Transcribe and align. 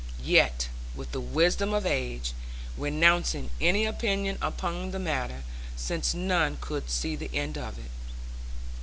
Yet, 0.23 0.67
with 0.95 1.11
the 1.11 1.21
wisdom 1.21 1.75
of 1.75 1.85
age, 1.85 2.33
renouncing 2.75 3.51
any 3.61 3.85
opinion 3.85 4.39
upon 4.41 4.89
the 4.89 4.97
matter; 4.97 5.43
since 5.75 6.15
none 6.15 6.57
could 6.59 6.89
see 6.89 7.15
the 7.15 7.29
end 7.35 7.55
of 7.55 7.77
it. 7.77 7.91